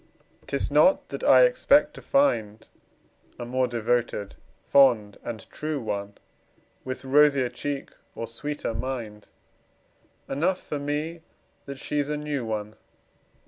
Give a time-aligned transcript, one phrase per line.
[0.47, 2.67] 'Tis not that I expect to find
[3.37, 6.15] A more devoted, fond and true one,
[6.83, 9.27] With rosier cheek or sweeter mind
[10.27, 11.21] Enough for me
[11.67, 12.77] that she's a new one.